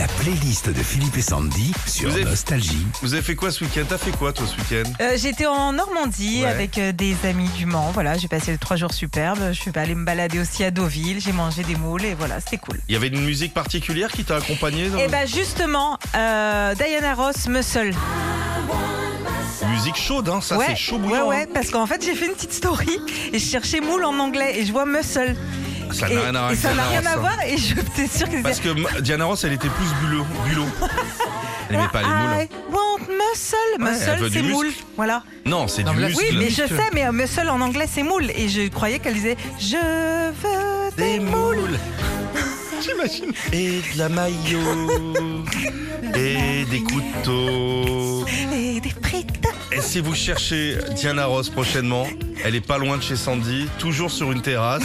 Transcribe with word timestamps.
La 0.00 0.06
playlist 0.06 0.70
de 0.70 0.82
Philippe 0.82 1.18
et 1.18 1.20
Sandy 1.20 1.74
sur 1.86 2.08
Vous 2.08 2.14
avez- 2.16 2.24
Nostalgie. 2.24 2.86
Vous 3.02 3.12
avez 3.12 3.22
fait 3.22 3.34
quoi 3.34 3.50
ce 3.50 3.62
week-end? 3.64 3.82
T'as 3.86 3.98
fait 3.98 4.12
quoi 4.12 4.32
toi 4.32 4.46
ce 4.46 4.56
week-end? 4.56 4.90
Euh, 4.98 5.18
J'étais 5.18 5.44
en 5.44 5.74
Normandie 5.74 6.40
Ouais. 6.42 6.48
avec 6.48 6.78
euh, 6.78 6.92
des 6.92 7.14
amis 7.28 7.50
du 7.50 7.66
Mans. 7.66 7.90
Voilà, 7.92 8.16
j'ai 8.16 8.26
passé 8.26 8.56
trois 8.56 8.78
jours 8.78 8.94
superbes. 8.94 9.48
Je 9.52 9.60
suis 9.60 9.70
allée 9.74 9.94
me 9.94 10.06
balader 10.06 10.38
aussi 10.40 10.64
à 10.64 10.70
Deauville. 10.70 11.20
J'ai 11.20 11.32
mangé 11.32 11.64
des 11.64 11.74
moules 11.76 12.06
et 12.06 12.14
voilà, 12.14 12.40
c'était 12.40 12.56
cool. 12.56 12.80
Il 12.88 12.94
y 12.94 12.96
avait 12.96 13.08
une 13.08 13.20
musique 13.20 13.52
particulière 13.52 14.10
qui 14.10 14.24
t'a 14.24 14.36
accompagné 14.36 14.88
dans... 14.88 14.96
Et 14.96 15.08
bah 15.08 15.26
justement, 15.26 15.98
euh, 16.16 16.74
Diana 16.76 17.12
Ross, 17.14 17.46
Muscle. 17.48 17.92
Musique 19.70 19.96
chaude, 19.96 20.30
hein 20.30 20.40
Ça 20.40 20.56
ouais, 20.56 20.64
c'est 20.68 20.76
chaud 20.76 20.96
ouais, 20.96 21.02
bouillant. 21.08 21.28
ouais, 21.28 21.46
parce 21.52 21.68
qu'en 21.68 21.86
fait 21.86 22.02
j'ai 22.02 22.14
fait 22.14 22.26
une 22.26 22.32
petite 22.32 22.52
story 22.54 22.98
et 23.34 23.38
je 23.38 23.44
cherchais 23.44 23.80
moule 23.80 24.04
en 24.04 24.18
anglais 24.18 24.58
et 24.60 24.64
je 24.64 24.72
vois 24.72 24.86
Muscle. 24.86 25.36
Hein. 25.90 25.94
Ça 25.94 26.08
et, 26.08 26.14
n'a 26.14 26.20
rien 26.22 26.34
à 26.34 26.40
voir 26.40 26.52
et 26.52 26.56
ça 26.56 26.68
n'a 26.68 26.74
Diana 26.74 26.88
rien 26.88 27.00
Ross, 27.00 27.06
à 27.06 27.12
hein. 27.12 27.16
voir 27.16 27.36
et 27.46 27.56
je 27.58 27.74
t'es 27.96 28.06
sûre 28.06 28.28
que 28.28 28.42
Parce 28.42 28.60
que 28.60 29.00
Diana 29.00 29.24
Ross 29.24 29.44
elle 29.44 29.52
était 29.52 29.68
plus 29.68 29.86
bulot. 30.06 30.26
bulot. 30.48 30.66
Elle 31.68 31.76
aimait 31.76 31.88
pas 31.92 32.02
les 32.02 32.08
moules. 32.08 32.42
I 32.42 32.48
want 32.72 32.98
muscle. 33.08 33.78
muscle, 33.78 34.30
c'est 34.32 34.42
moule. 34.42 34.72
Voilà. 34.96 35.22
Non, 35.44 35.68
c'est 35.68 35.82
du 35.84 35.90
Oui, 35.90 36.04
muscle. 36.06 36.36
mais 36.38 36.50
je 36.50 36.66
sais, 36.66 36.90
mais 36.92 37.10
muscle 37.12 37.48
en 37.48 37.60
anglais 37.60 37.86
c'est 37.88 38.02
moule. 38.02 38.30
Et 38.36 38.48
je 38.48 38.68
croyais 38.68 38.98
qu'elle 38.98 39.14
disait 39.14 39.36
Je 39.58 39.76
veux 39.76 40.90
des, 40.96 41.20
moules. 41.20 41.78
J'imagine. 42.82 43.32
Et 43.52 43.80
de 43.94 43.98
la 43.98 44.08
maillot. 44.08 44.90
et 46.14 46.64
des 46.64 46.82
couteaux. 46.82 48.26
Et 48.52 48.80
des 48.80 48.90
frites. 49.02 49.26
Et 49.72 49.80
si 49.80 50.00
vous 50.00 50.14
cherchez 50.14 50.76
Diana 50.96 51.26
Ross 51.26 51.48
prochainement, 51.50 52.06
elle 52.44 52.56
est 52.56 52.66
pas 52.66 52.78
loin 52.78 52.96
de 52.96 53.02
chez 53.02 53.14
Sandy, 53.16 53.68
toujours 53.78 54.10
sur 54.10 54.32
une 54.32 54.42
terrasse, 54.42 54.82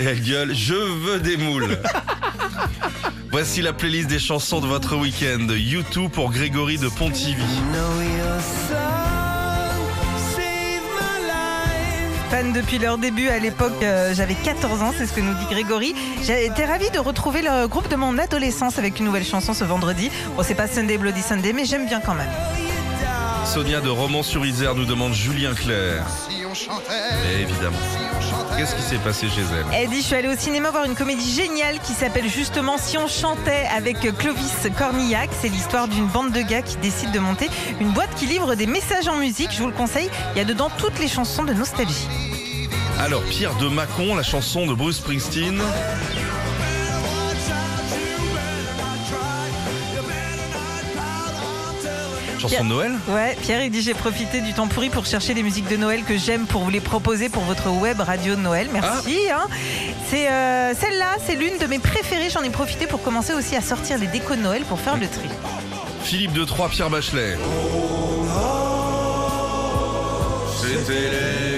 et 0.00 0.04
elle 0.04 0.20
gueule 0.22 0.54
Je 0.54 0.74
veux 0.74 1.20
des 1.20 1.36
moules. 1.36 1.78
Voici 3.30 3.62
la 3.62 3.72
playlist 3.72 4.08
des 4.08 4.18
chansons 4.18 4.60
de 4.60 4.66
votre 4.66 4.96
week-end. 4.96 5.46
YouTube 5.50 6.10
pour 6.12 6.30
Grégory 6.30 6.78
de 6.78 6.88
Pontivy. 6.88 7.42
Fan 12.30 12.52
depuis 12.52 12.78
leur 12.78 12.98
début 12.98 13.28
à 13.28 13.38
l'époque, 13.38 13.82
euh, 13.82 14.14
j'avais 14.14 14.34
14 14.34 14.82
ans, 14.82 14.92
c'est 14.96 15.06
ce 15.06 15.12
que 15.12 15.20
nous 15.20 15.34
dit 15.34 15.46
Grégory. 15.50 15.94
J'ai 16.22 16.46
été 16.46 16.64
ravie 16.64 16.90
de 16.90 16.98
retrouver 16.98 17.42
le 17.42 17.66
groupe 17.66 17.88
de 17.88 17.96
mon 17.96 18.18
adolescence 18.18 18.78
avec 18.78 18.98
une 18.98 19.04
nouvelle 19.04 19.24
chanson 19.24 19.52
ce 19.52 19.64
vendredi. 19.64 20.10
Bon, 20.36 20.42
c'est 20.42 20.54
pas 20.54 20.68
Sunday 20.68 20.98
Bloody 20.98 21.22
Sunday, 21.22 21.52
mais 21.52 21.64
j'aime 21.64 21.86
bien 21.86 22.00
quand 22.00 22.14
même. 22.14 22.30
Sonia 23.44 23.80
de 23.80 23.88
Romans-sur-Isère 23.88 24.74
nous 24.74 24.86
demande 24.86 25.12
Julien 25.12 25.54
Clerc. 25.54 26.06
Et 26.54 27.42
évidemment. 27.42 27.76
Qu'est-ce 28.56 28.76
qui 28.76 28.82
s'est 28.82 28.98
passé 28.98 29.28
chez 29.28 29.40
elle? 29.40 29.66
Elle 29.72 29.90
dit 29.90 30.00
Je 30.00 30.06
suis 30.06 30.14
allée 30.14 30.28
au 30.28 30.36
cinéma 30.36 30.70
voir 30.70 30.84
une 30.84 30.94
comédie 30.94 31.32
géniale 31.32 31.80
qui 31.80 31.92
s'appelle 31.92 32.28
justement 32.28 32.78
Si 32.78 32.96
on 32.96 33.08
chantait 33.08 33.66
avec 33.76 33.98
Clovis 34.16 34.68
Cornillac. 34.78 35.30
C'est 35.40 35.48
l'histoire 35.48 35.88
d'une 35.88 36.06
bande 36.06 36.32
de 36.32 36.42
gars 36.42 36.62
qui 36.62 36.76
décident 36.76 37.12
de 37.12 37.18
monter 37.18 37.50
une 37.80 37.90
boîte 37.90 38.14
qui 38.14 38.26
livre 38.26 38.54
des 38.54 38.66
messages 38.66 39.08
en 39.08 39.16
musique. 39.16 39.50
Je 39.52 39.58
vous 39.62 39.68
le 39.68 39.74
conseille. 39.74 40.08
Il 40.34 40.38
y 40.38 40.40
a 40.40 40.44
dedans 40.44 40.70
toutes 40.78 40.98
les 41.00 41.08
chansons 41.08 41.44
de 41.44 41.52
nostalgie. 41.52 42.08
Alors, 43.00 43.22
Pierre 43.24 43.56
de 43.56 43.68
Mâcon, 43.68 44.14
la 44.14 44.22
chanson 44.22 44.66
de 44.66 44.74
Bruce 44.74 44.98
Springsteen. 44.98 45.60
Chanson 52.48 52.64
de 52.64 52.68
Noël 52.68 52.92
Ouais, 53.08 53.36
Pierre, 53.42 53.62
il 53.64 53.70
dit 53.70 53.82
J'ai 53.82 53.94
profité 53.94 54.40
du 54.40 54.52
temps 54.52 54.66
pourri 54.68 54.90
pour 54.90 55.06
chercher 55.06 55.34
des 55.34 55.42
musiques 55.42 55.68
de 55.68 55.76
Noël 55.76 56.02
que 56.04 56.16
j'aime 56.16 56.46
pour 56.46 56.62
vous 56.62 56.70
les 56.70 56.80
proposer 56.80 57.28
pour 57.28 57.42
votre 57.44 57.68
web 57.70 58.00
radio 58.00 58.34
de 58.36 58.40
Noël. 58.40 58.68
Merci. 58.72 59.16
hein. 59.32 59.46
C'est 60.08 60.28
euh, 60.30 60.74
celle-là, 60.74 61.16
c'est 61.26 61.36
l'une 61.36 61.58
de 61.58 61.66
mes 61.66 61.78
préférées. 61.78 62.30
J'en 62.30 62.42
ai 62.42 62.50
profité 62.50 62.86
pour 62.86 63.02
commencer 63.02 63.32
aussi 63.34 63.56
à 63.56 63.60
sortir 63.60 63.98
les 63.98 64.06
décos 64.06 64.36
de 64.36 64.40
Noël 64.42 64.62
pour 64.64 64.78
faire 64.80 64.96
le 64.96 65.06
tri. 65.08 65.28
Philippe 66.02 66.32
de 66.32 66.44
Troyes, 66.44 66.68
Pierre 66.68 66.90
Bachelet. 66.90 67.36
Les. 70.88 71.53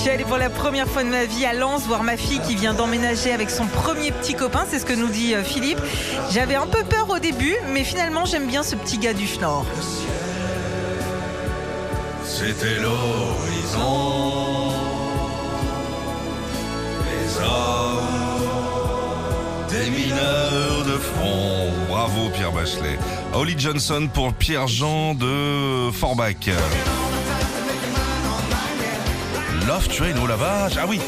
Je 0.00 0.04
suis 0.04 0.14
allée 0.14 0.24
pour 0.24 0.38
la 0.38 0.48
première 0.48 0.88
fois 0.88 1.04
de 1.04 1.10
ma 1.10 1.26
vie 1.26 1.44
à 1.44 1.52
Lens 1.52 1.82
voir 1.82 2.02
ma 2.04 2.16
fille 2.16 2.40
qui 2.40 2.54
vient 2.54 2.72
d'emménager 2.72 3.34
avec 3.34 3.50
son 3.50 3.66
premier 3.66 4.12
petit 4.12 4.32
copain, 4.32 4.64
c'est 4.66 4.78
ce 4.78 4.86
que 4.86 4.94
nous 4.94 5.08
dit 5.08 5.34
euh, 5.34 5.44
Philippe. 5.44 5.78
J'avais 6.30 6.54
un 6.54 6.66
peu 6.66 6.84
peur 6.84 7.10
au 7.10 7.18
début, 7.18 7.54
mais 7.74 7.84
finalement 7.84 8.24
j'aime 8.24 8.46
bien 8.46 8.62
ce 8.62 8.76
petit 8.76 8.96
gars 8.96 9.12
du 9.12 9.26
Schnorr. 9.26 9.66
C'était 12.24 12.80
l'horizon. 12.80 14.72
Les 17.04 17.36
hommes 17.44 18.48
des 19.68 19.90
mineurs 19.90 20.84
de 20.86 20.98
front. 20.98 21.68
Bravo 21.90 22.30
Pierre 22.30 22.52
Bachelet. 22.52 22.98
Holly 23.34 23.54
Johnson 23.58 24.08
pour 24.10 24.32
Pierre-Jean 24.32 25.14
de 25.14 25.90
Forbach. 25.92 26.48
Love 29.70 29.86
Train, 29.86 30.14
oh 30.20 30.26
la 30.26 30.34
vache. 30.34 30.72
Ah 30.80 30.84
oui, 30.88 31.00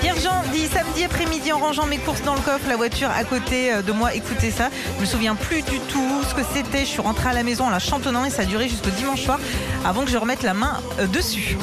Pierre-Jean 0.00 0.42
dit 0.52 0.66
samedi 0.66 1.04
après-midi 1.04 1.52
en 1.52 1.60
rangeant 1.60 1.86
mes 1.86 1.98
courses 1.98 2.22
dans 2.22 2.34
le 2.34 2.40
coffre, 2.40 2.66
la 2.68 2.74
voiture 2.74 3.08
à 3.08 3.22
côté 3.22 3.72
euh, 3.72 3.82
de 3.82 3.92
moi, 3.92 4.16
écoutez 4.16 4.50
ça. 4.50 4.70
Je 4.96 5.02
me 5.02 5.06
souviens 5.06 5.36
plus 5.36 5.62
du 5.62 5.78
tout 5.78 6.24
ce 6.28 6.34
que 6.34 6.40
c'était. 6.52 6.80
Je 6.80 6.86
suis 6.86 7.00
rentrée 7.00 7.28
à 7.28 7.34
la 7.34 7.44
maison 7.44 7.66
en 7.66 7.70
la 7.70 7.78
chantonnant 7.78 8.24
et 8.24 8.30
ça 8.30 8.42
a 8.42 8.46
duré 8.46 8.68
jusqu'au 8.68 8.90
dimanche 8.90 9.22
soir 9.22 9.38
avant 9.84 10.04
que 10.04 10.10
je 10.10 10.16
remette 10.16 10.42
la 10.42 10.54
main 10.54 10.80
euh, 10.98 11.06
dessus. 11.06 11.56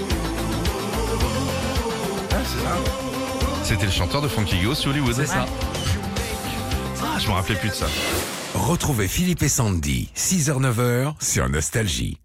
c'était 3.61 3.87
le 3.87 3.91
chanteur 3.91 4.21
de 4.21 4.29
Funky 4.29 4.57
Ghost 4.59 4.79
sur 4.79 4.91
Hollywood. 4.91 5.15
C'est 5.17 5.25
ça. 5.25 5.45
Ah, 7.03 7.19
je 7.19 7.27
me 7.27 7.33
rappelais 7.33 7.55
plus 7.55 7.71
de 7.71 7.75
ça. 7.75 7.87
Retrouvez 8.53 9.09
Philippe 9.09 9.43
et 9.43 9.49
Sandy, 9.49 10.09
6h-9h 10.15 11.15
sur 11.19 11.49
Nostalgie. 11.49 12.20